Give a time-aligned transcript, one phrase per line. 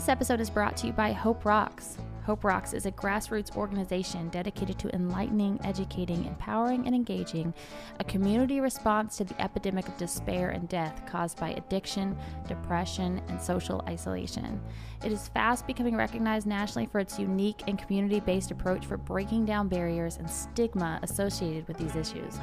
[0.00, 1.98] This episode is brought to you by Hope Rocks.
[2.24, 7.52] Hope Rocks is a grassroots organization dedicated to enlightening, educating, empowering, and engaging
[7.98, 12.16] a community response to the epidemic of despair and death caused by addiction,
[12.48, 14.58] depression, and social isolation.
[15.04, 19.44] It is fast becoming recognized nationally for its unique and community based approach for breaking
[19.44, 22.38] down barriers and stigma associated with these issues.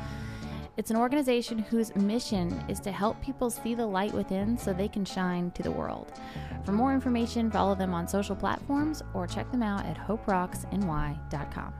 [0.77, 4.87] It's an organization whose mission is to help people see the light within so they
[4.87, 6.13] can shine to the world.
[6.65, 11.73] For more information, follow them on social platforms or check them out at hoperocksny.com.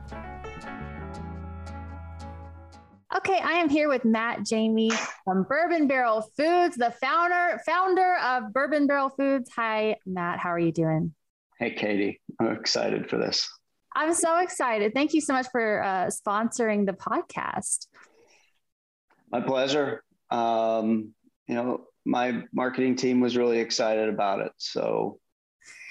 [3.16, 4.90] Okay, I am here with Matt Jamie
[5.24, 9.48] from Bourbon Barrel Foods, the founder founder of Bourbon Barrel Foods.
[9.54, 10.40] Hi, Matt.
[10.40, 11.14] How are you doing?
[11.58, 12.20] Hey, Katie.
[12.40, 13.48] I'm excited for this.
[13.94, 14.92] I'm so excited.
[14.92, 17.86] Thank you so much for uh, sponsoring the podcast.
[19.30, 20.02] My pleasure.
[20.30, 21.14] Um,
[21.46, 24.52] you know, my marketing team was really excited about it.
[24.56, 25.18] So,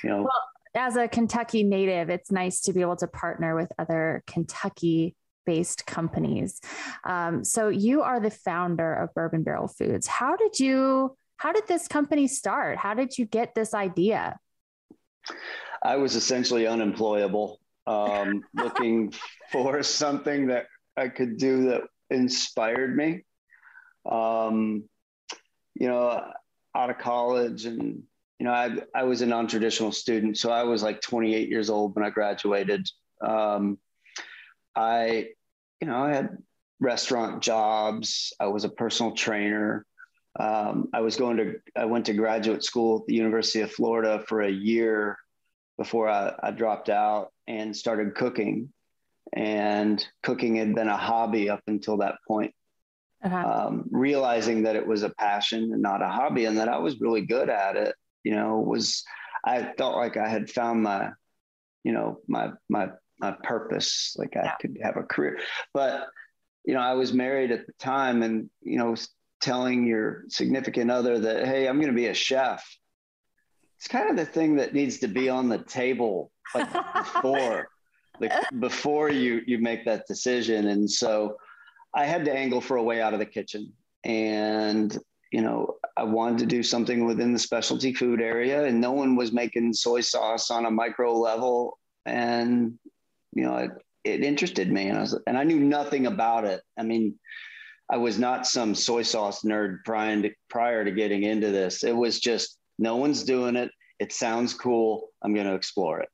[0.03, 0.43] you know, well,
[0.75, 5.85] as a Kentucky native, it's nice to be able to partner with other Kentucky based
[5.85, 6.59] companies.
[7.05, 10.07] Um, so you are the founder of Bourbon Barrel Foods.
[10.07, 12.77] How did you, how did this company start?
[12.77, 14.37] How did you get this idea?
[15.83, 19.13] I was essentially unemployable, um, looking
[19.51, 20.65] for something that
[20.97, 23.23] I could do that inspired me
[24.07, 24.83] um,
[25.75, 26.23] you know,
[26.75, 28.03] out of college and,
[28.39, 30.37] you know, I, I was a non-traditional student.
[30.37, 32.87] So I was like 28 years old when I graduated.
[33.21, 33.79] Um,
[34.75, 35.29] I,
[35.81, 36.37] you know, I had
[36.79, 38.33] restaurant jobs.
[38.39, 39.85] I was a personal trainer.
[40.39, 44.23] Um, I was going to, I went to graduate school at the University of Florida
[44.27, 45.17] for a year
[45.77, 48.71] before I, I dropped out and started cooking.
[49.33, 52.53] And cooking had been a hobby up until that point
[53.23, 53.67] uh-huh.
[53.67, 56.99] um, realizing that it was a passion and not a hobby and that I was
[56.99, 59.03] really good at it, you know, was,
[59.45, 61.09] I felt like I had found my,
[61.83, 62.89] you know, my, my,
[63.19, 64.55] my purpose, like I yeah.
[64.61, 65.39] could have a career,
[65.73, 66.07] but,
[66.65, 68.95] you know, I was married at the time and, you know,
[69.41, 72.65] telling your significant other that, Hey, I'm going to be a chef.
[73.77, 77.69] It's kind of the thing that needs to be on the table like before,
[78.19, 80.67] like before you, you make that decision.
[80.67, 81.37] And so,
[81.97, 83.73] I had to angle for a way out of the kitchen.
[84.03, 84.95] And,
[85.31, 89.15] you know, I wanted to do something within the specialty food area, and no one
[89.15, 91.79] was making soy sauce on a micro level.
[92.05, 92.77] And,
[93.33, 93.71] you know, it,
[94.03, 94.89] it interested me.
[94.89, 96.61] And I, was, and I knew nothing about it.
[96.77, 97.17] I mean,
[97.89, 101.83] I was not some soy sauce nerd prior to, prior to getting into this.
[101.83, 103.71] It was just no one's doing it.
[103.99, 105.09] It sounds cool.
[105.23, 106.09] I'm going to explore it.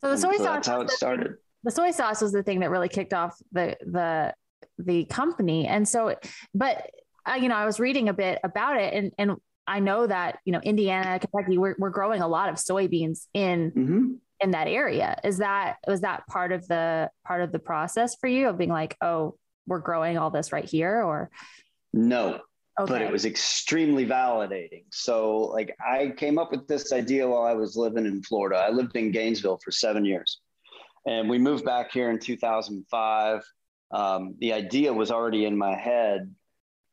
[0.00, 0.54] So the soy so sauce.
[0.54, 1.34] That's how it started.
[1.62, 4.34] The soy sauce was the thing that really kicked off the the
[4.78, 5.66] the company.
[5.66, 6.14] And so,
[6.54, 6.90] but
[7.28, 9.36] uh, you know, I was reading a bit about it, and and
[9.66, 13.70] I know that you know Indiana, Kentucky, we're we're growing a lot of soybeans in.
[13.70, 14.12] Mm-hmm.
[14.40, 18.28] in that area is that was that part of the part of the process for
[18.28, 19.34] you of being like oh
[19.66, 21.28] we're growing all this right here or
[21.92, 22.40] no
[22.80, 22.92] Okay.
[22.92, 24.84] but it was extremely validating.
[24.92, 28.56] So, like, I came up with this idea while I was living in Florida.
[28.56, 30.40] I lived in Gainesville for seven years,
[31.04, 33.42] and we moved back here in 2005
[33.90, 36.34] um, the idea was already in my head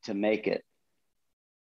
[0.06, 0.64] to make it.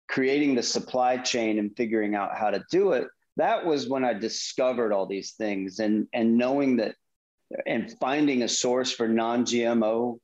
[0.09, 4.13] Creating the supply chain and figuring out how to do it, that was when I
[4.13, 6.95] discovered all these things and, and knowing that
[7.67, 10.19] and finding a source for non GMO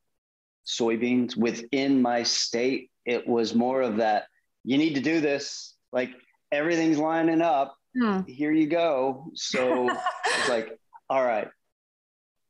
[0.67, 2.91] soybeans within my state.
[3.05, 4.25] It was more of that
[4.65, 5.75] you need to do this.
[5.93, 6.11] Like
[6.51, 7.77] everything's lining up.
[7.99, 8.23] Hmm.
[8.27, 9.31] Here you go.
[9.34, 9.89] So
[10.27, 10.78] it's like,
[11.09, 11.49] all right,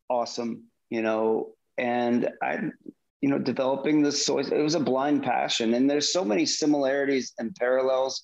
[0.09, 0.65] awesome.
[0.89, 2.59] You know, and I,
[3.21, 5.75] you know, developing the soy, it was a blind passion.
[5.75, 8.23] And there's so many similarities and parallels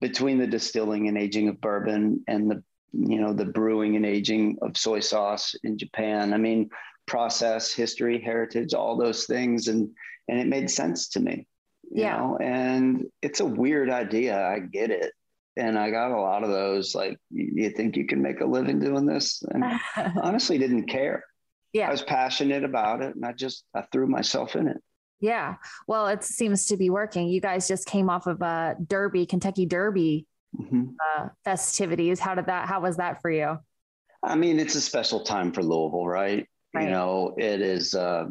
[0.00, 4.58] between the distilling and aging of bourbon and the, you know, the brewing and aging
[4.62, 6.34] of soy sauce in Japan.
[6.34, 6.70] I mean,
[7.06, 9.68] process, history, heritage, all those things.
[9.68, 9.90] And,
[10.28, 11.46] and it made sense to me,
[11.90, 12.16] you yeah.
[12.16, 14.46] know, and it's a weird idea.
[14.46, 15.12] I get it.
[15.56, 18.78] And I got a lot of those, like, you think you can make a living
[18.78, 19.42] doing this?
[19.50, 19.64] And
[20.22, 21.24] honestly didn't care
[21.72, 21.88] yeah.
[21.88, 24.82] I was passionate about it and i just i threw myself in it.
[25.20, 25.56] Yeah.
[25.86, 27.28] Well it seems to be working.
[27.28, 30.26] You guys just came off of a derby kentucky derby
[30.58, 30.90] mm-hmm.
[31.16, 32.20] uh, festivities.
[32.20, 33.58] How did that how was that for you?
[34.22, 36.84] I mean it's a special time for louisville right, right.
[36.84, 38.26] you know it is uh,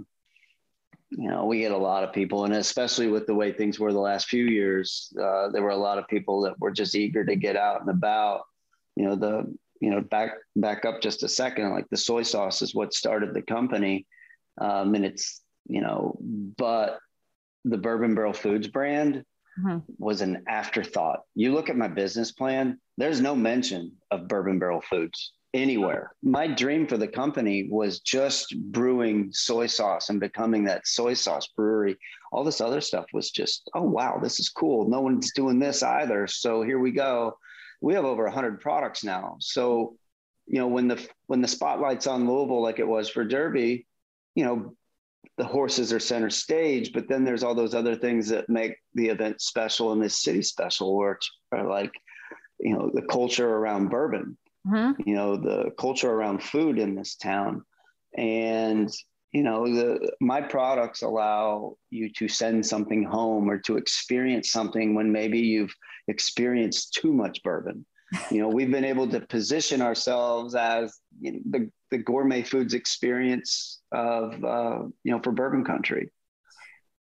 [1.11, 3.91] you know, we get a lot of people, and especially with the way things were
[3.91, 7.25] the last few years, uh, there were a lot of people that were just eager
[7.25, 8.43] to get out and about.
[8.95, 12.61] You know, the you know, back back up just a second, like the soy sauce
[12.61, 14.05] is what started the company,
[14.59, 16.99] um, and it's you know, but
[17.65, 19.23] the Bourbon Barrel Foods brand
[19.59, 19.79] mm-hmm.
[19.97, 21.21] was an afterthought.
[21.35, 26.11] You look at my business plan, there's no mention of bourbon barrel foods anywhere.
[26.21, 31.47] My dream for the company was just brewing soy sauce and becoming that soy sauce
[31.55, 31.97] brewery.
[32.31, 34.87] All this other stuff was just, oh, wow, this is cool.
[34.87, 36.27] No one's doing this either.
[36.27, 37.37] So here we go.
[37.81, 39.37] We have over 100 products now.
[39.39, 39.95] So,
[40.47, 43.87] you know, when the when the spotlight's on Louisville like it was for Derby,
[44.35, 44.75] you know,
[45.37, 49.07] the horses are center stage, but then there's all those other things that make the
[49.07, 51.91] event special and this city special, which are like,
[52.59, 54.37] you know, the culture around bourbon
[54.67, 55.01] mm-hmm.
[55.05, 57.63] you know, the culture around food in this town.
[58.15, 58.91] And,
[59.31, 64.95] you know, the, my products allow you to send something home or to experience something
[64.95, 65.73] when maybe you've
[66.07, 67.85] experienced too much bourbon.
[68.31, 72.73] You know, we've been able to position ourselves as you know, the, the gourmet foods
[72.73, 76.09] experience of, uh, you know, for bourbon country.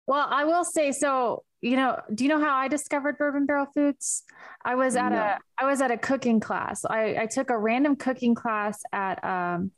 [0.05, 3.65] Well, I will say so you know, do you know how I discovered bourbon barrel
[3.73, 4.23] foods?
[4.63, 5.17] I was at no.
[5.17, 6.85] a I was at a cooking class.
[6.85, 9.71] I, I took a random cooking class at um,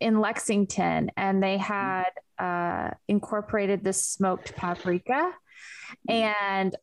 [0.00, 5.32] in Lexington, and they had uh, incorporated this smoked paprika.
[6.08, 6.76] And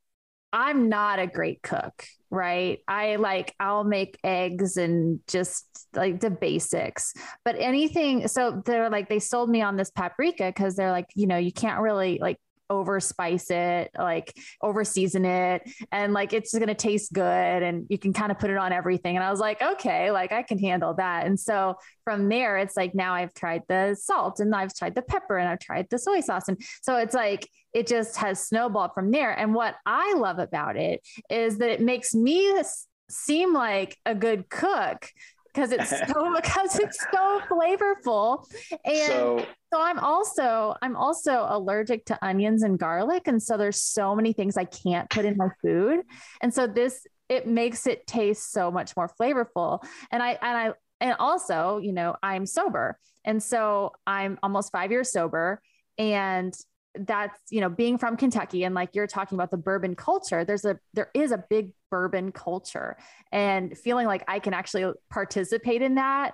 [0.51, 2.79] I'm not a great cook, right?
[2.88, 7.13] I like I'll make eggs and just like the basics.
[7.44, 11.27] But anything, so they're like they sold me on this paprika because they're like, you
[11.27, 12.38] know, you can't really like
[12.69, 17.23] over spice it, like over season it, and like it's going to taste good
[17.63, 19.15] and you can kind of put it on everything.
[19.15, 21.25] And I was like, okay, like I can handle that.
[21.25, 25.01] And so from there, it's like now I've tried the salt and I've tried the
[25.01, 26.47] pepper and I've tried the soy sauce.
[26.47, 29.38] And so it's like, it just has snowballed from there.
[29.38, 32.61] And what I love about it is that it makes me
[33.09, 35.09] seem like a good cook
[35.56, 38.46] because it's so because it's so flavorful.
[38.84, 43.81] And so, so i'm also i'm also allergic to onions and garlic and so there's
[43.81, 46.02] so many things i can't put in my food.
[46.42, 49.84] And so this it makes it taste so much more flavorful.
[50.12, 52.98] And i and i and also you know i'm sober.
[53.24, 55.62] And so i'm almost five years sober
[55.98, 56.54] and
[57.00, 60.65] that's you know being from kentucky and like you're talking about the bourbon culture there's
[60.65, 62.97] a there is a big bourbon culture.
[63.31, 66.33] And feeling like i can actually participate in that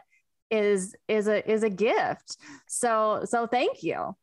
[0.50, 2.38] is is a is a gift.
[2.68, 4.16] So so thank you.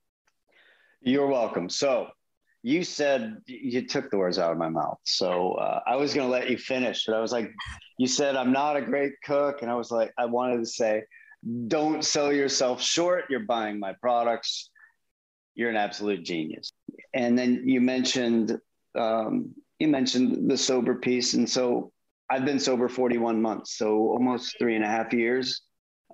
[1.00, 1.68] You're welcome.
[1.68, 2.08] So
[2.64, 4.98] you said you took the words out of my mouth.
[5.04, 7.48] So uh, i was going to let you finish but i was like
[7.98, 11.04] you said i'm not a great cook and i was like i wanted to say
[11.68, 13.26] don't sell yourself short.
[13.30, 14.70] You're buying my products
[15.58, 16.72] you're an absolute genius.
[17.12, 18.58] And then you mentioned
[18.94, 21.92] um, you mentioned the sober piece, and so
[22.30, 25.62] I've been sober 41 months, so almost three and a half years,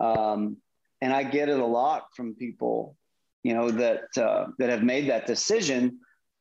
[0.00, 0.56] um,
[1.00, 2.96] and I get it a lot from people,
[3.42, 6.00] you know, that uh, that have made that decision.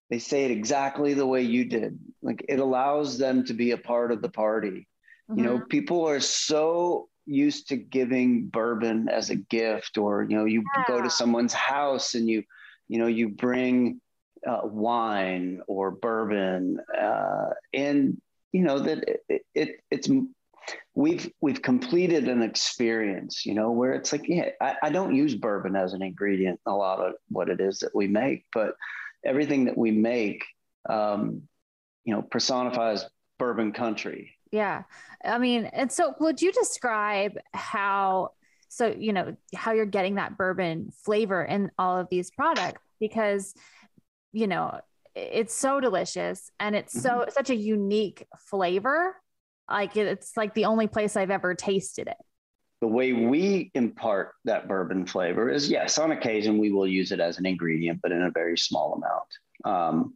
[0.09, 1.99] They say it exactly the way you did.
[2.21, 4.87] Like it allows them to be a part of the party.
[5.29, 5.39] Mm-hmm.
[5.39, 5.67] You know, mm-hmm.
[5.67, 10.83] people are so used to giving bourbon as a gift, or you know, you yeah.
[10.87, 12.43] go to someone's house and you
[12.87, 13.99] you know you bring
[14.47, 18.21] uh, wine or bourbon uh, and
[18.51, 20.09] you know that it, it, it's
[20.95, 25.35] we've we've completed an experience you know where it's like yeah I, I don't use
[25.35, 28.75] bourbon as an ingredient in a lot of what it is that we make but
[29.25, 30.43] everything that we make
[30.89, 31.43] um,
[32.03, 33.05] you know personifies
[33.39, 34.35] bourbon country.
[34.51, 34.83] Yeah.
[35.23, 38.31] I mean and so would you describe how
[38.73, 43.53] so you know how you're getting that bourbon flavor in all of these products because
[44.31, 44.79] you know
[45.15, 47.29] it's so delicious and it's so mm-hmm.
[47.29, 49.15] such a unique flavor.
[49.69, 52.17] Like it's like the only place i've ever tasted it.
[52.81, 57.19] The way we impart that bourbon flavor is yes on occasion we will use it
[57.19, 59.75] as an ingredient but in a very small amount.
[59.77, 60.15] Um,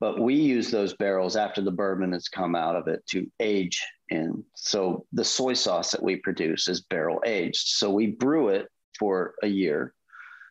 [0.00, 3.84] but we use those barrels after the bourbon has come out of it to age
[4.10, 4.44] in.
[4.54, 7.68] So the soy sauce that we produce is barrel aged.
[7.68, 9.94] So we brew it for a year.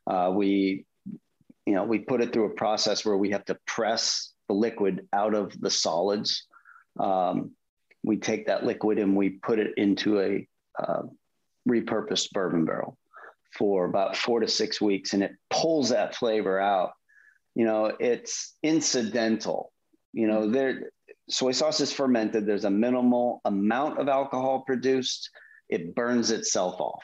[0.06, 0.86] Uh, we,
[1.66, 5.08] you know, we put it through a process where we have to press the liquid
[5.14, 6.46] out of the solids.
[7.00, 7.52] Um,
[8.04, 10.48] we take that liquid and we put it into a
[10.80, 11.04] uh,
[11.68, 12.98] repurposed bourbon barrel
[13.58, 16.92] for about four to six weeks, and it pulls that flavor out
[17.58, 19.74] you know it's incidental
[20.14, 20.92] you know there
[21.30, 22.46] soy sauce is fermented.
[22.46, 25.30] There's a minimal amount of alcohol produced.
[25.70, 27.04] It burns itself off.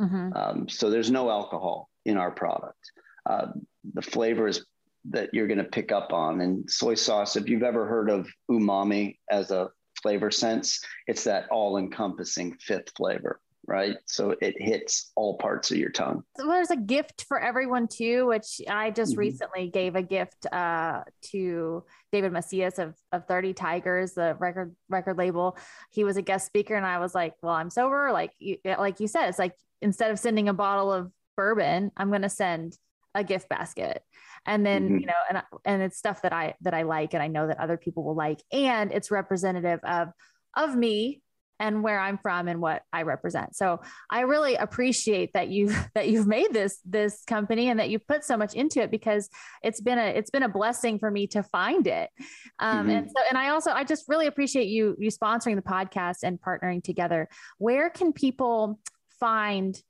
[0.00, 0.32] Mm-hmm.
[0.34, 2.90] um, so there's no alcohol in our product.
[3.28, 3.48] Uh,
[3.94, 4.64] the flavor is
[5.10, 8.28] that you're going to pick up on and soy sauce if you've ever heard of
[8.50, 9.68] umami as a
[10.00, 13.96] flavor sense it's that all encompassing fifth flavor right?
[14.06, 16.24] So it hits all parts of your tongue.
[16.36, 19.20] So there's a gift for everyone too, which I just mm-hmm.
[19.20, 25.18] recently gave a gift uh, to David Macias of, of 30 Tigers, the record record
[25.18, 25.56] label.
[25.90, 29.00] He was a guest speaker, and I was like, "Well, I'm sober." Like you, like
[29.00, 32.76] you said, it's like instead of sending a bottle of bourbon, I'm going to send
[33.14, 34.02] a gift basket
[34.46, 34.98] and then mm-hmm.
[34.98, 37.60] you know and and it's stuff that i that i like and i know that
[37.60, 40.08] other people will like and it's representative of
[40.56, 41.21] of me
[41.62, 43.54] and where I'm from and what I represent.
[43.54, 48.06] So I really appreciate that you that you've made this this company and that you've
[48.06, 49.30] put so much into it because
[49.62, 52.10] it's been a it's been a blessing for me to find it.
[52.58, 52.90] Um, mm-hmm.
[52.90, 56.38] And so and I also I just really appreciate you you sponsoring the podcast and
[56.40, 57.28] partnering together.
[57.58, 58.80] Where can people
[59.20, 59.80] find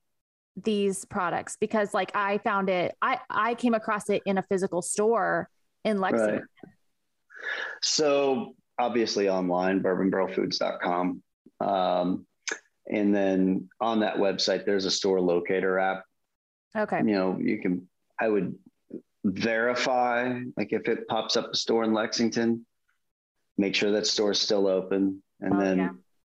[0.62, 1.56] these products?
[1.58, 5.48] Because like I found it, I I came across it in a physical store
[5.84, 6.34] in Lexington.
[6.34, 6.72] Right.
[7.80, 11.22] So obviously online, bourbonbarrelfoods.com.
[11.62, 12.26] Um,
[12.90, 16.04] and then on that website, there's a store locator app.
[16.76, 16.98] Okay.
[16.98, 17.88] You know, you can,
[18.20, 18.56] I would
[19.24, 22.66] verify, like if it pops up a store in Lexington,
[23.56, 25.22] make sure that store is still open.
[25.40, 25.90] And oh, then yeah.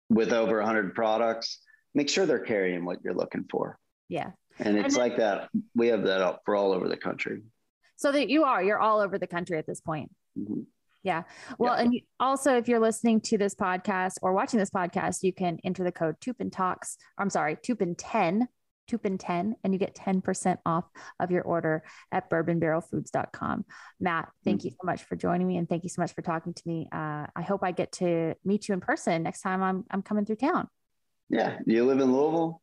[0.09, 1.59] with over 100 products,
[1.95, 3.79] make sure they're carrying what you're looking for.
[4.09, 4.31] Yeah.
[4.59, 5.49] And it's and then, like that.
[5.75, 7.43] We have that up for all over the country.
[7.97, 10.11] So that you are, you're all over the country at this point.
[10.39, 10.63] Mm-hmm.
[11.03, 11.23] Yeah.
[11.59, 11.85] Well, yeah.
[11.85, 15.83] and also if you're listening to this podcast or watching this podcast, you can enter
[15.83, 16.97] the code Toupin Talks.
[17.17, 18.47] I'm sorry, Toupin 10,
[18.87, 20.85] Toupin 10, and you get 10% off
[21.19, 23.65] of your order at bourbonbarrelfoods.com.
[23.99, 24.67] Matt, thank mm-hmm.
[24.67, 26.89] you so much for joining me and thank you so much for talking to me.
[26.93, 30.27] Uh, I hope I get to meet you in person next time I'm, I'm coming
[30.27, 30.69] through town.
[31.31, 31.59] Yeah.
[31.65, 32.61] You live in Louisville?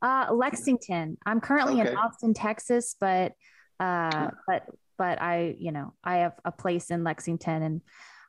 [0.00, 1.18] Uh, Lexington.
[1.26, 1.90] I'm currently okay.
[1.90, 3.32] in Austin, Texas, but
[3.80, 4.64] uh, but
[4.98, 7.80] but I, you know, I have a place in Lexington and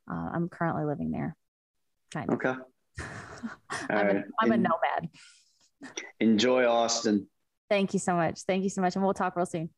[0.10, 1.36] uh, I'm currently living there.
[2.14, 2.36] Kind of.
[2.36, 2.54] Okay.
[3.90, 4.16] I'm, right.
[4.18, 5.10] a, I'm a nomad.
[6.20, 7.28] Enjoy Austin.
[7.70, 8.42] Thank you so much.
[8.42, 8.96] Thank you so much.
[8.96, 9.70] And we'll talk real soon.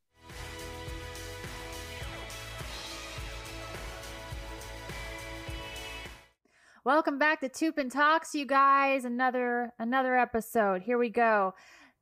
[6.83, 9.05] Welcome back to Toupin Talks, you guys.
[9.05, 10.81] Another another episode.
[10.81, 11.53] Here we go.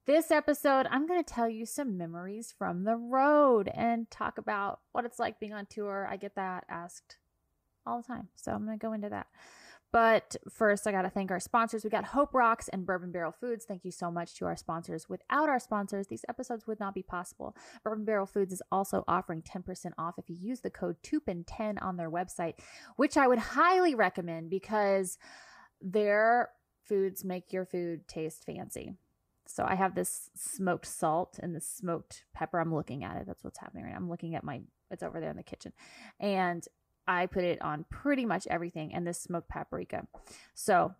[0.09, 4.79] This episode, I'm going to tell you some memories from the road and talk about
[4.91, 6.07] what it's like being on tour.
[6.09, 7.17] I get that asked
[7.85, 8.29] all the time.
[8.35, 9.27] So I'm going to go into that.
[9.91, 11.83] But first, I got to thank our sponsors.
[11.83, 13.65] We got Hope Rocks and Bourbon Barrel Foods.
[13.65, 15.07] Thank you so much to our sponsors.
[15.07, 17.55] Without our sponsors, these episodes would not be possible.
[17.83, 21.97] Bourbon Barrel Foods is also offering 10% off if you use the code TOUPIN10 on
[21.97, 22.55] their website,
[22.95, 25.19] which I would highly recommend because
[25.79, 26.49] their
[26.83, 28.95] foods make your food taste fancy.
[29.51, 32.59] So I have this smoked salt and this smoked pepper.
[32.59, 33.25] I'm looking at it.
[33.25, 33.97] That's what's happening right now.
[33.97, 35.73] I'm looking at my, it's over there in the kitchen.
[36.19, 36.63] And
[37.07, 40.05] I put it on pretty much everything and this smoked paprika.
[40.53, 40.93] So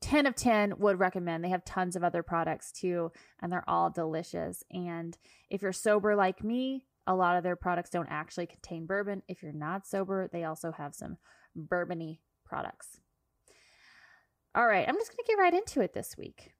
[0.00, 1.44] 10 of 10 would recommend.
[1.44, 4.64] They have tons of other products too, and they're all delicious.
[4.72, 5.16] And
[5.48, 9.22] if you're sober like me, a lot of their products don't actually contain bourbon.
[9.28, 11.18] If you're not sober, they also have some
[11.56, 12.98] bourbony products.
[14.56, 16.52] All right, I'm just going to get right into it this week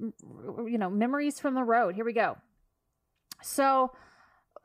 [0.00, 1.94] you know, memories from the road.
[1.94, 2.36] Here we go.
[3.42, 3.92] So,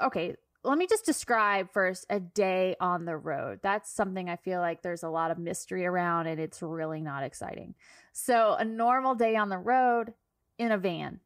[0.02, 3.60] okay, let me just describe first a day on the road.
[3.62, 7.24] That's something I feel like there's a lot of mystery around and it's really not
[7.24, 7.76] exciting.
[8.14, 10.14] So, a normal day on the road
[10.58, 11.20] in a van.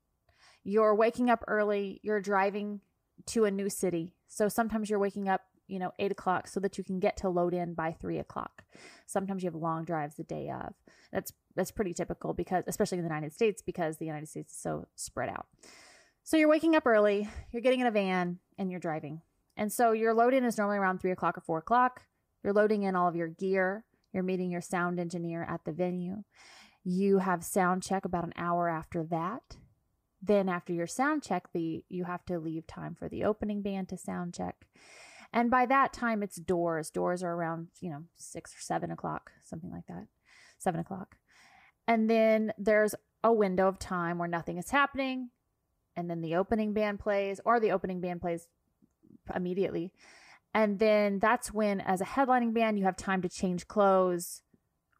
[0.63, 2.81] You're waking up early, you're driving
[3.27, 4.13] to a new city.
[4.27, 7.29] So, sometimes you're waking up, you know, eight o'clock so that you can get to
[7.29, 8.63] load in by three o'clock.
[9.05, 10.73] Sometimes you have long drives the day of.
[11.11, 14.59] That's that's pretty typical because especially in the United States because the United States is
[14.59, 15.45] so spread out.
[16.23, 19.21] So you're waking up early, you're getting in a van, and you're driving.
[19.55, 22.03] And so your load in is normally around three o'clock or four o'clock.
[22.43, 23.83] You're loading in all of your gear.
[24.13, 26.23] You're meeting your sound engineer at the venue.
[26.83, 29.57] You have sound check about an hour after that.
[30.21, 33.89] Then after your sound check, the you have to leave time for the opening band
[33.89, 34.65] to sound check.
[35.31, 36.89] And by that time, it's doors.
[36.89, 40.07] Doors are around, you know, six or seven o'clock, something like that
[40.59, 41.15] seven o'clock.
[41.87, 42.93] And then there's
[43.23, 45.31] a window of time where nothing is happening.
[45.95, 48.47] And then the opening band plays, or the opening band plays
[49.35, 49.91] immediately.
[50.53, 54.41] And then that's when, as a headlining band, you have time to change clothes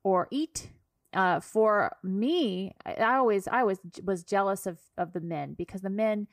[0.03, 0.69] or eat.
[1.13, 5.89] Uh, for me, I always, I always was jealous of of the men because the
[5.89, 6.27] men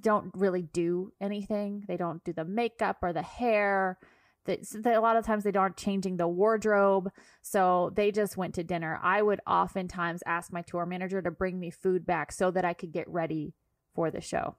[0.00, 1.84] don't really do anything.
[1.86, 3.98] They don't do the makeup or the hair.
[4.46, 7.10] That a lot of times they aren't changing the wardrobe.
[7.40, 9.00] So they just went to dinner.
[9.02, 12.74] I would oftentimes ask my tour manager to bring me food back so that i
[12.74, 13.54] could get ready
[13.94, 14.56] for the show.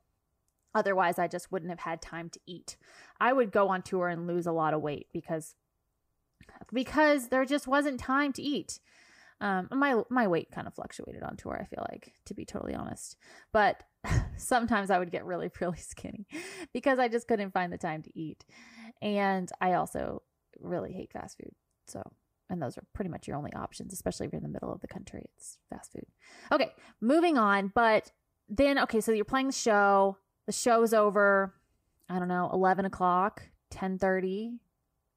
[0.74, 2.78] Otherwise i just wouldn't have had time to eat.
[3.20, 5.56] I would go on tour and lose a lot of weight because
[6.74, 8.80] because there just wasn't time to eat.
[9.42, 11.60] Um, my my weight kind of fluctuated on tour.
[11.60, 13.18] I feel like, to be totally honest,
[13.52, 13.84] but
[14.38, 16.28] sometimes I would get really really skinny
[16.74, 18.46] because I just couldn't find the time to eat,
[19.02, 20.22] and I also
[20.60, 21.52] really hate fast food.
[21.88, 22.02] So,
[22.50, 24.82] and those are pretty much your only options, especially if you're in the middle of
[24.82, 25.26] the country.
[25.38, 26.06] It's fast food.
[26.52, 26.72] Okay,
[27.02, 27.72] moving on.
[27.74, 28.12] But
[28.50, 30.18] then, okay, so you're playing the show.
[30.46, 31.54] The show's over.
[32.08, 34.60] I don't know, eleven o'clock, ten thirty,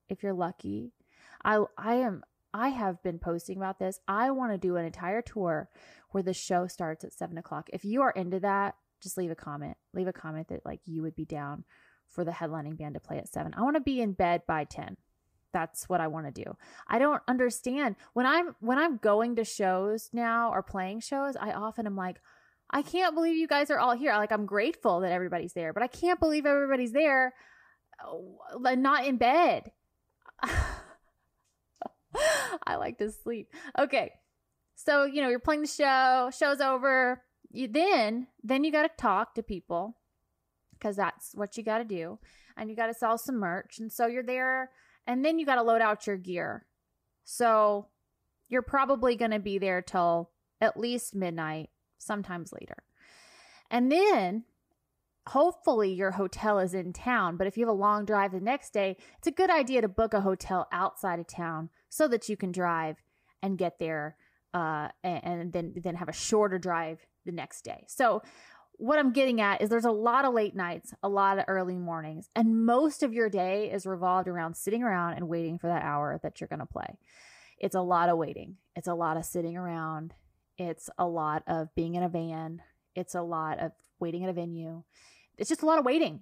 [0.09, 0.93] if you're lucky.
[1.45, 2.23] I I am
[2.55, 4.01] I have been posting about this.
[4.09, 5.69] I want to do an entire tour
[6.11, 7.69] where the show starts at seven o'clock.
[7.73, 9.77] If you are into that, just leave a comment.
[9.95, 11.65] Leave a comment that like you would be down
[12.09, 13.55] for the headlining band to play at seven.
[13.57, 14.97] I want to be in bed by ten.
[15.53, 16.57] That's what I want to do.
[16.87, 21.37] I don't understand when I'm when I'm going to shows now or playing shows.
[21.37, 22.21] I often am like,
[22.71, 24.13] I can't believe you guys are all here.
[24.15, 27.35] Like I'm grateful that everybody's there, but I can't believe everybody's there,
[28.05, 29.71] uh, not in bed.
[32.67, 33.53] I like to sleep.
[33.79, 34.13] Okay.
[34.81, 37.21] So, you know, you're playing the show, show's over.
[37.51, 39.97] You then then you got to talk to people
[40.81, 42.21] cuz that's what you got to do.
[42.57, 43.81] And you got to sell some merch.
[43.81, 44.71] And so you're there
[45.05, 46.67] and then you got to load out your gear.
[47.25, 47.89] So,
[48.49, 50.31] you're probably going to be there till
[50.61, 51.69] at least midnight,
[51.99, 52.85] sometimes later.
[53.71, 54.45] And then
[55.27, 57.37] hopefully your hotel is in town.
[57.37, 59.89] But if you have a long drive the next day, it's a good idea to
[59.89, 63.03] book a hotel outside of town so that you can drive
[63.43, 64.17] and get there
[64.55, 67.85] uh, and, and then then have a shorter drive the next day.
[67.89, 68.23] So
[68.73, 71.77] what I'm getting at is there's a lot of late nights, a lot of early
[71.77, 75.83] mornings, and most of your day is revolved around sitting around and waiting for that
[75.83, 76.97] hour that you're going to play.
[77.59, 78.57] It's a lot of waiting.
[78.77, 80.15] It's a lot of sitting around.
[80.59, 82.63] It's a lot of being in a van.
[82.95, 84.85] It's a lot of waiting at a venue
[85.39, 86.21] it's just a lot of waiting.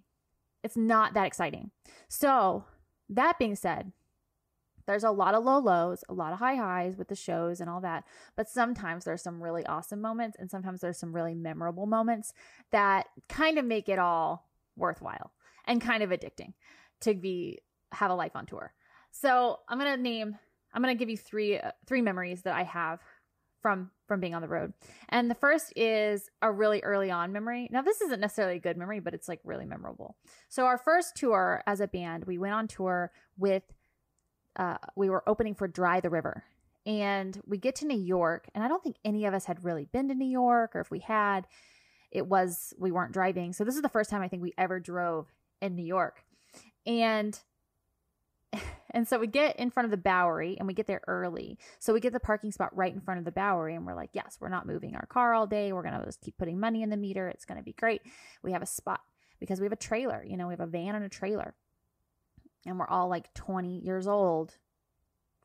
[0.62, 1.70] It's not that exciting.
[2.08, 2.64] So,
[3.08, 3.92] that being said,
[4.86, 7.68] there's a lot of low lows, a lot of high highs with the shows and
[7.68, 8.04] all that.
[8.36, 12.32] But sometimes there's some really awesome moments, and sometimes there's some really memorable moments
[12.70, 15.32] that kind of make it all worthwhile
[15.66, 16.52] and kind of addicting
[17.00, 17.60] to be
[17.92, 18.72] have a life on tour.
[19.10, 20.36] So I'm gonna name,
[20.72, 23.00] I'm gonna give you three uh, three memories that I have
[23.62, 24.72] from from being on the road.
[25.08, 27.68] And the first is a really early on memory.
[27.72, 30.16] Now this isn't necessarily a good memory, but it's like really memorable.
[30.48, 33.64] So our first tour as a band, we went on tour with
[34.56, 36.44] uh, we were opening for Dry the River.
[36.84, 39.86] And we get to New York, and I don't think any of us had really
[39.86, 41.48] been to New York, or if we had,
[42.12, 43.52] it was we weren't driving.
[43.52, 45.26] So this is the first time I think we ever drove
[45.60, 46.24] in New York.
[46.86, 47.38] And
[48.92, 51.58] and so we get in front of the Bowery and we get there early.
[51.78, 54.10] So we get the parking spot right in front of the Bowery and we're like,
[54.12, 55.72] yes, we're not moving our car all day.
[55.72, 57.28] We're going to just keep putting money in the meter.
[57.28, 58.02] It's going to be great.
[58.42, 59.00] We have a spot
[59.40, 61.54] because we have a trailer, you know, we have a van and a trailer.
[62.66, 64.56] And we're all like 20 years old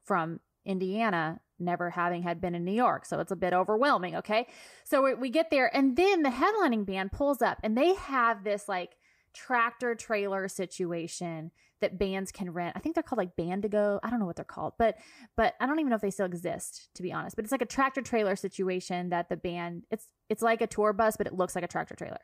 [0.03, 3.05] from Indiana, never having had been in New York.
[3.05, 4.15] So it's a bit overwhelming.
[4.17, 4.47] Okay.
[4.84, 8.43] So we, we get there and then the headlining band pulls up and they have
[8.43, 8.97] this like
[9.34, 12.75] tractor trailer situation that bands can rent.
[12.75, 13.99] I think they're called like Bandago.
[14.03, 14.97] I don't know what they're called, but
[15.36, 17.36] but I don't even know if they still exist to be honest.
[17.36, 20.93] But it's like a tractor trailer situation that the band it's it's like a tour
[20.93, 22.19] bus, but it looks like a tractor trailer.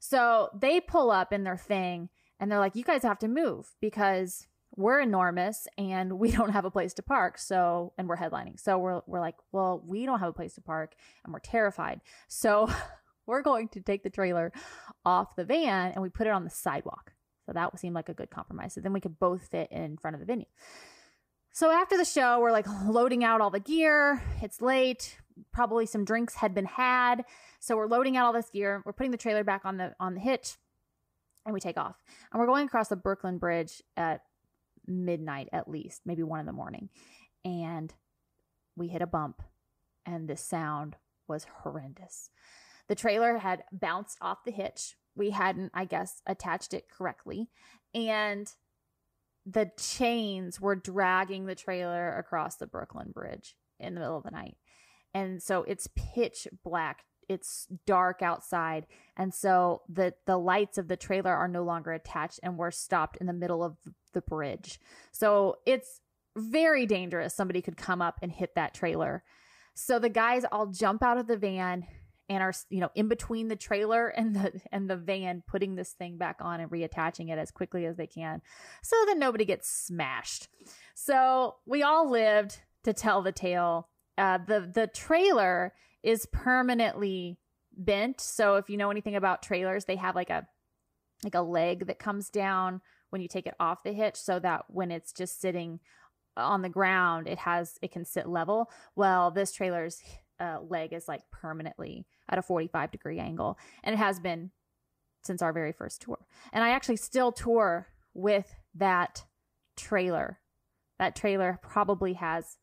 [0.00, 2.08] So they pull up in their thing
[2.40, 4.46] and they're like, "You guys have to move because
[4.76, 7.38] we're enormous and we don't have a place to park.
[7.38, 8.60] So and we're headlining.
[8.60, 12.00] So we're we're like, well, we don't have a place to park and we're terrified.
[12.28, 12.70] So
[13.26, 14.52] we're going to take the trailer
[15.04, 17.12] off the van and we put it on the sidewalk.
[17.46, 18.74] So that seemed like a good compromise.
[18.74, 20.46] So then we could both fit in front of the venue.
[21.50, 24.22] So after the show, we're like loading out all the gear.
[24.42, 25.18] It's late.
[25.52, 27.24] Probably some drinks had been had.
[27.58, 28.82] So we're loading out all this gear.
[28.84, 30.56] We're putting the trailer back on the on the hitch
[31.48, 31.96] and we take off.
[32.30, 34.20] And we're going across the Brooklyn Bridge at
[34.86, 36.90] midnight at least, maybe 1 in the morning.
[37.44, 37.92] And
[38.76, 39.42] we hit a bump
[40.04, 42.30] and the sound was horrendous.
[42.88, 47.48] The trailer had bounced off the hitch we hadn't, I guess, attached it correctly.
[47.92, 48.46] And
[49.44, 54.30] the chains were dragging the trailer across the Brooklyn Bridge in the middle of the
[54.30, 54.56] night.
[55.12, 57.04] And so it's pitch black.
[57.28, 58.86] It's dark outside.
[59.16, 63.16] And so the the lights of the trailer are no longer attached and we're stopped
[63.18, 63.76] in the middle of
[64.12, 64.80] the bridge.
[65.12, 66.00] So it's
[66.36, 67.34] very dangerous.
[67.34, 69.22] Somebody could come up and hit that trailer.
[69.74, 71.86] So the guys all jump out of the van
[72.28, 75.92] and are you know in between the trailer and the and the van putting this
[75.92, 78.42] thing back on and reattaching it as quickly as they can
[78.82, 80.48] so that nobody gets smashed
[80.94, 83.88] so we all lived to tell the tale
[84.18, 87.38] uh, the the trailer is permanently
[87.76, 90.46] bent so if you know anything about trailers they have like a
[91.24, 92.80] like a leg that comes down
[93.10, 95.80] when you take it off the hitch so that when it's just sitting
[96.38, 98.70] on the ground, it has it can sit level.
[98.96, 100.00] Well, this trailer's
[100.40, 104.50] uh, leg is like permanently at a 45 degree angle, and it has been
[105.24, 106.26] since our very first tour.
[106.52, 109.24] And I actually still tour with that
[109.76, 110.38] trailer.
[110.98, 112.56] That trailer probably has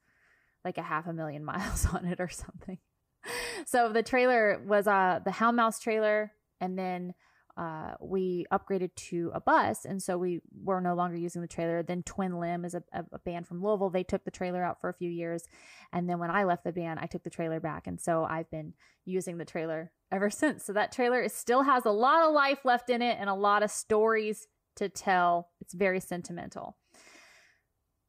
[0.63, 2.77] like a half a million miles on it or something.
[3.65, 7.13] So the trailer was uh the Houndmouth trailer, and then
[7.57, 11.81] uh, we upgraded to a bus, and so we were no longer using the trailer.
[11.81, 13.89] Then Twin Limb is a, a, band from Louisville.
[13.89, 15.45] They took the trailer out for a few years,
[15.93, 18.51] and then when I left the band, I took the trailer back, and so I've
[18.51, 18.73] been
[19.05, 20.65] using the trailer ever since.
[20.65, 23.33] So that trailer is, still has a lot of life left in it and a
[23.33, 25.49] lot of stories to tell.
[25.61, 26.75] It's very sentimental.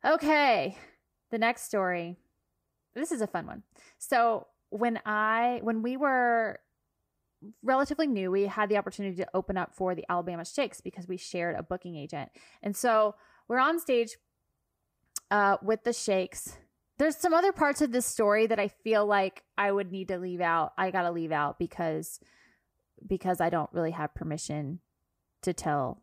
[0.04, 0.76] Okay,
[1.30, 2.16] the next story.
[2.96, 3.62] This is a fun one.
[3.98, 6.60] So when I when we were
[7.62, 11.16] relatively new, we had the opportunity to open up for the Alabama Shakes because we
[11.16, 12.30] shared a booking agent.
[12.62, 13.14] And so
[13.48, 14.16] we're on stage
[15.30, 16.56] uh, with the Shakes.
[16.98, 20.18] There's some other parts of this story that I feel like I would need to
[20.18, 20.72] leave out.
[20.78, 22.20] I got to leave out because
[23.06, 24.80] because I don't really have permission
[25.42, 26.02] to tell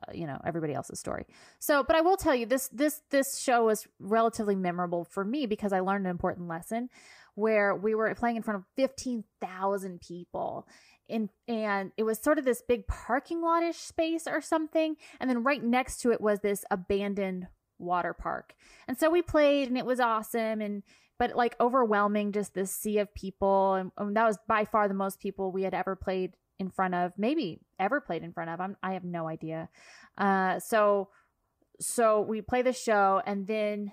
[0.00, 1.26] uh, you know everybody else's story.
[1.58, 5.46] So, but I will tell you this this this show was relatively memorable for me
[5.46, 6.88] because I learned an important lesson
[7.34, 10.66] where we were playing in front of 15,000 people.
[11.08, 14.96] In, and it was sort of this big parking lotish space or something.
[15.20, 18.54] And then right next to it was this abandoned water park.
[18.86, 20.60] And so we played and it was awesome.
[20.60, 20.82] And,
[21.18, 23.74] but like overwhelming, just this sea of people.
[23.74, 26.94] And, and that was by far the most people we had ever played in front
[26.94, 28.60] of, maybe ever played in front of.
[28.60, 29.68] I'm, I have no idea.
[30.16, 31.08] Uh, so,
[31.80, 33.92] so we play the show and then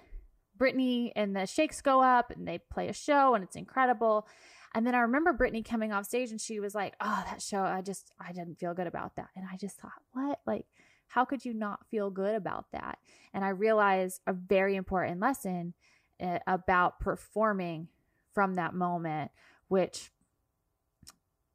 [0.60, 4.28] Brittany and the Shakes go up and they play a show and it's incredible.
[4.76, 7.64] And then I remember Brittany coming off stage and she was like, Oh, that show,
[7.64, 9.30] I just, I didn't feel good about that.
[9.36, 10.40] And I just thought, What?
[10.46, 10.66] Like,
[11.08, 13.00] how could you not feel good about that?
[13.34, 15.74] And I realized a very important lesson
[16.22, 17.88] uh, about performing
[18.34, 19.32] from that moment,
[19.70, 20.12] which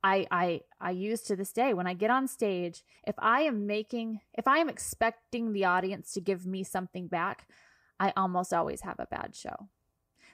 [0.02, 2.84] I, I I use to this day when I get on stage.
[3.06, 7.48] If I am making, if I am expecting the audience to give me something back,
[8.00, 9.68] I almost always have a bad show.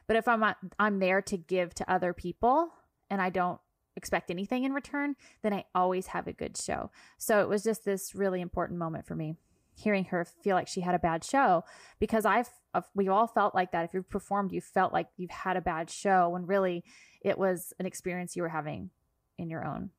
[0.06, 0.44] But if I'm
[0.78, 2.72] I'm there to give to other people
[3.08, 3.60] and I don't
[3.96, 6.90] expect anything in return, then I always have a good show.
[7.18, 9.36] So it was just this really important moment for me
[9.74, 11.64] hearing her feel like she had a bad show
[11.98, 12.50] because I've
[12.94, 15.90] we all felt like that if you've performed you felt like you've had a bad
[15.90, 16.84] show when really
[17.22, 18.90] it was an experience you were having
[19.38, 19.90] in your own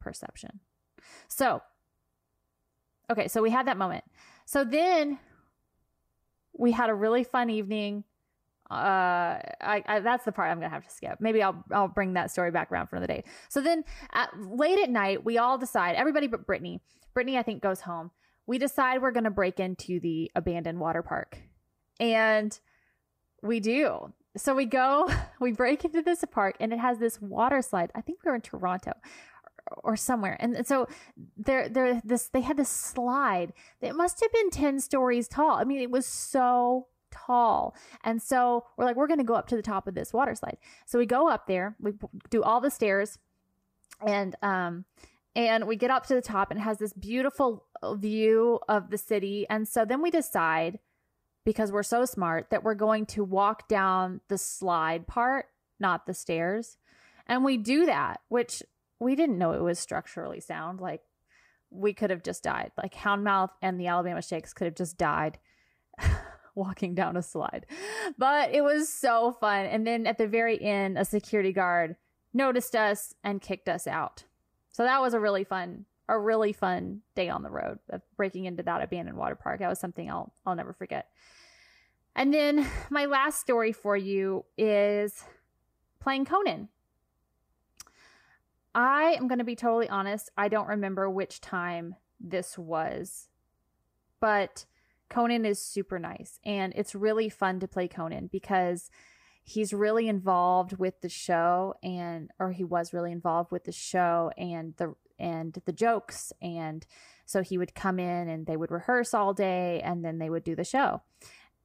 [0.00, 0.60] perception.
[1.28, 1.62] So
[3.10, 4.04] okay, so we had that moment.
[4.44, 5.18] So then
[6.58, 8.04] we had a really fun evening.
[8.70, 11.20] Uh, I, I, that's the part I'm gonna have to skip.
[11.20, 13.24] Maybe I'll I'll bring that story back around for another day.
[13.48, 15.94] So then, at, late at night, we all decide.
[15.94, 16.80] Everybody but Brittany.
[17.14, 18.10] Brittany, I think, goes home.
[18.46, 21.38] We decide we're gonna break into the abandoned water park,
[22.00, 22.58] and
[23.42, 24.12] we do.
[24.36, 27.92] So we go, we break into this park, and it has this water slide.
[27.94, 28.94] I think we were in Toronto
[29.82, 30.36] or somewhere.
[30.40, 30.88] And so
[31.36, 35.56] there, there, this, they had this slide that must have been 10 stories tall.
[35.56, 37.74] I mean, it was so tall.
[38.04, 40.34] And so we're like, we're going to go up to the top of this water
[40.34, 40.58] slide.
[40.86, 41.92] So we go up there, we
[42.30, 43.18] do all the stairs
[44.06, 44.84] and, um,
[45.34, 48.98] and we get up to the top and it has this beautiful view of the
[48.98, 49.46] city.
[49.48, 50.78] And so then we decide
[51.44, 55.46] because we're so smart that we're going to walk down the slide part,
[55.78, 56.76] not the stairs.
[57.26, 58.62] And we do that, which
[58.98, 60.80] we didn't know it was structurally sound.
[60.80, 61.02] Like
[61.70, 62.72] we could have just died.
[62.76, 65.38] Like Houndmouth and the Alabama Shakes could have just died
[66.54, 67.66] walking down a slide.
[68.18, 69.66] But it was so fun.
[69.66, 71.96] And then at the very end, a security guard
[72.32, 74.24] noticed us and kicked us out.
[74.72, 78.44] So that was a really fun, a really fun day on the road of breaking
[78.44, 79.60] into that abandoned water park.
[79.60, 81.08] That was something I'll I'll never forget.
[82.14, 85.24] And then my last story for you is
[86.00, 86.68] playing Conan.
[88.76, 90.30] I am going to be totally honest.
[90.36, 93.30] I don't remember which time this was,
[94.20, 94.66] but
[95.08, 98.90] Conan is super nice and it's really fun to play Conan because
[99.42, 104.30] he's really involved with the show and or he was really involved with the show
[104.36, 106.86] and the and the jokes and
[107.24, 110.44] so he would come in and they would rehearse all day and then they would
[110.44, 111.00] do the show.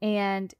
[0.01, 0.53] And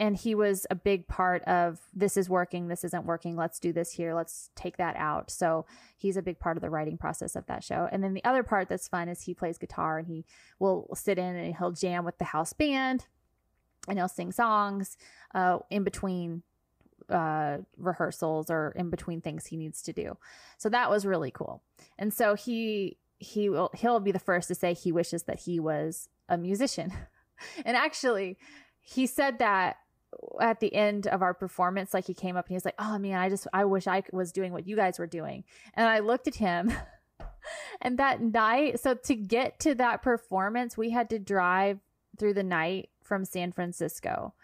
[0.00, 3.72] and he was a big part of this is working this isn't working let's do
[3.72, 5.30] this here let's take that out.
[5.30, 7.88] So he's a big part of the writing process of that show.
[7.90, 10.24] And then the other part that's fun is he plays guitar and he
[10.58, 13.06] will sit in and he'll jam with the house band
[13.88, 14.96] and he'll sing songs
[15.34, 16.42] uh, in between
[17.08, 20.16] uh, rehearsals or in between things he needs to do.
[20.58, 21.62] So that was really cool.
[21.98, 25.60] And so he he will he'll be the first to say he wishes that he
[25.60, 26.92] was a musician.
[27.64, 28.38] And actually
[28.80, 29.76] he said that
[30.40, 32.98] at the end of our performance, like he came up and he was like, "Oh
[32.98, 36.00] man, I just I wish I was doing what you guys were doing." And I
[36.00, 36.72] looked at him,
[37.80, 41.78] and that night, so to get to that performance, we had to drive
[42.18, 44.34] through the night from San Francisco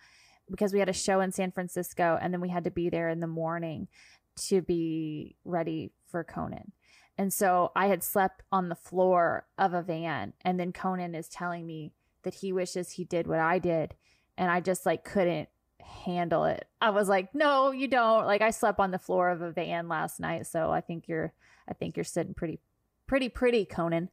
[0.51, 3.09] because we had a show in San Francisco, and then we had to be there
[3.09, 3.89] in the morning
[4.37, 6.73] to be ready for Conan.
[7.19, 11.29] And so I had slept on the floor of a van, and then Conan is
[11.29, 13.95] telling me that he wishes he did what I did
[14.41, 15.49] and I just like couldn't
[15.81, 16.67] handle it.
[16.81, 19.89] I was like, "No, you don't." Like I slept on the floor of a van
[19.89, 21.33] last night, so I think you're
[21.69, 22.61] I think you're sitting pretty
[23.07, 24.11] pretty pretty Conan.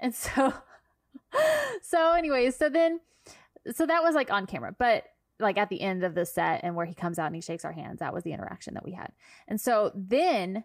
[0.00, 0.52] And so
[1.82, 3.00] so anyways, so then
[3.72, 5.04] so that was like on camera, but
[5.38, 7.64] like at the end of the set and where he comes out and he shakes
[7.64, 9.12] our hands, that was the interaction that we had.
[9.48, 10.64] And so then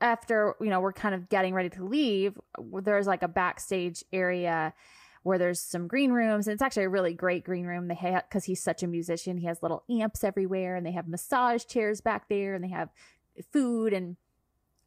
[0.00, 2.38] after, you know, we're kind of getting ready to leave,
[2.82, 4.72] there's like a backstage area
[5.26, 6.46] where there's some green rooms.
[6.46, 7.88] And it's actually a really great green room.
[7.88, 11.08] They have, because he's such a musician, he has little amps everywhere and they have
[11.08, 12.90] massage chairs back there and they have
[13.52, 13.92] food.
[13.92, 14.16] And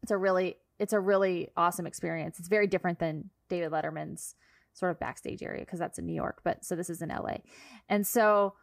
[0.02, 2.40] it's a really, it's a really awesome experience.
[2.40, 4.36] It's very different than David Letterman's
[4.74, 6.40] sort of backstage area because that's in New York.
[6.46, 7.40] But so this is in LA.
[7.90, 8.54] And so,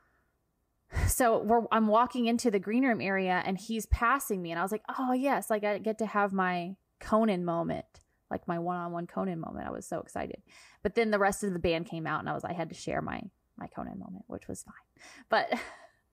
[1.08, 4.62] so we're, I'm walking into the green room area and he's passing me and I
[4.62, 9.06] was like, oh yes, like I get to have my Conan moment like my one-on-one
[9.06, 9.66] Conan moment.
[9.66, 10.42] I was so excited.
[10.82, 12.74] But then the rest of the band came out and I was I had to
[12.74, 13.22] share my
[13.56, 14.74] my Conan moment, which was fine.
[15.28, 15.52] But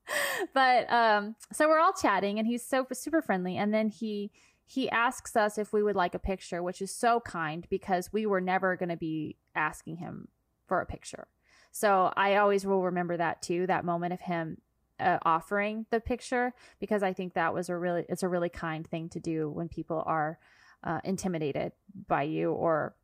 [0.53, 4.31] but um so we're all chatting and he's so super friendly and then he
[4.65, 8.25] he asks us if we would like a picture, which is so kind because we
[8.25, 10.29] were never going to be asking him
[10.67, 11.27] for a picture.
[11.71, 14.57] So I always will remember that too, that moment of him
[14.99, 18.87] uh, offering the picture because I think that was a really it's a really kind
[18.87, 20.39] thing to do when people are
[20.83, 21.71] uh, intimidated
[22.07, 22.95] by you or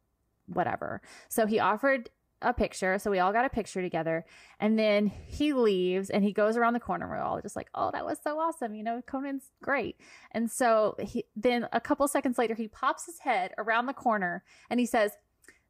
[0.48, 1.02] whatever.
[1.28, 2.10] So he offered
[2.42, 2.98] a picture.
[3.00, 4.26] So we all got a picture together.
[4.60, 7.08] And then he leaves and he goes around the corner.
[7.08, 8.76] We're all just like, oh, that was so awesome.
[8.76, 9.98] You know, Conan's great.
[10.32, 14.44] And so he, then a couple seconds later, he pops his head around the corner
[14.70, 15.12] and he says,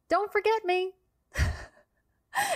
[0.08, 0.92] don't forget me.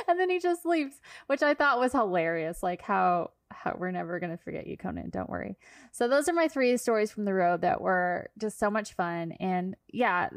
[0.08, 2.62] and then he just leaves, which I thought was hilarious.
[2.62, 5.10] Like how how we're never going to forget you, Conan.
[5.10, 5.56] Don't worry.
[5.92, 9.32] So those are my three stories from the road that were just so much fun.
[9.40, 10.28] And yeah,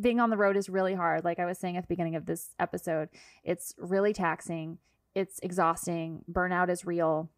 [0.00, 1.24] being on the road is really hard.
[1.24, 3.08] Like I was saying at the beginning of this episode,
[3.44, 4.78] it's really taxing.
[5.14, 6.24] It's exhausting.
[6.30, 7.30] Burnout is real.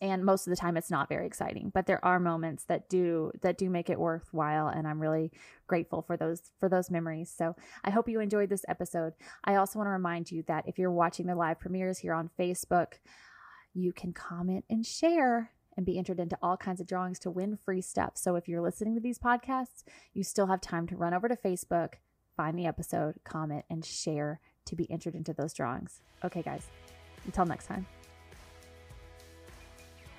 [0.00, 3.30] And most of the time it's not very exciting, but there are moments that do
[3.42, 5.30] that do make it worthwhile and I'm really
[5.66, 7.32] grateful for those for those memories.
[7.34, 9.14] So, I hope you enjoyed this episode.
[9.44, 12.28] I also want to remind you that if you're watching the live premieres here on
[12.38, 12.94] Facebook,
[13.74, 17.56] you can comment and share and be entered into all kinds of drawings to win
[17.56, 18.12] free stuff.
[18.14, 19.82] So if you're listening to these podcasts,
[20.12, 21.94] you still have time to run over to Facebook,
[22.36, 26.00] find the episode, comment, and share to be entered into those drawings.
[26.24, 26.68] Okay, guys,
[27.26, 27.86] until next time.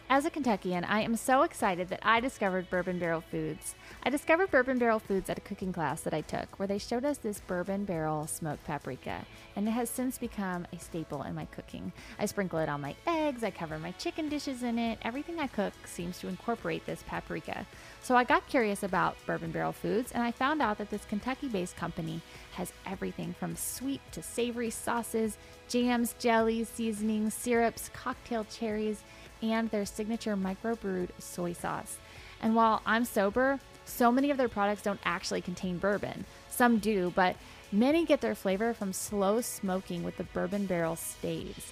[0.07, 3.73] As a Kentuckian, I am so excited that I discovered Bourbon Barrel Foods.
[4.03, 7.03] I discovered Bourbon Barrel Foods at a cooking class that I took where they showed
[7.03, 11.45] us this bourbon barrel smoked paprika, and it has since become a staple in my
[11.45, 11.91] cooking.
[12.19, 14.99] I sprinkle it on my eggs, I cover my chicken dishes in it.
[15.01, 17.65] Everything I cook seems to incorporate this paprika.
[18.03, 21.47] So I got curious about Bourbon Barrel Foods, and I found out that this Kentucky
[21.47, 29.01] based company has everything from sweet to savory sauces, jams, jellies, seasonings, syrups, cocktail cherries
[29.41, 31.97] and their signature microbrewed soy sauce.
[32.41, 36.25] And while I'm sober, so many of their products don't actually contain bourbon.
[36.49, 37.35] Some do, but
[37.71, 41.71] many get their flavor from slow smoking with the bourbon barrel staves.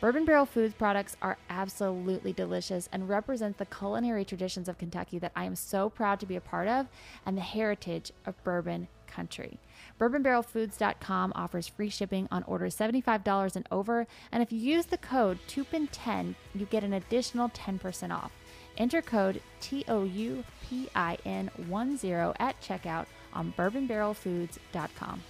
[0.00, 5.32] Bourbon Barrel Foods products are absolutely delicious and represent the culinary traditions of Kentucky that
[5.34, 6.86] I am so proud to be a part of
[7.26, 9.58] and the heritage of bourbon country.
[9.98, 15.40] BourbonBarrelFoods.com offers free shipping on orders $75 and over, and if you use the code
[15.48, 18.30] TOUPIN10, you get an additional 10% off.
[18.76, 20.36] Enter code TOUPIN10
[22.38, 25.22] at checkout on bourbonbarrelfoods.com.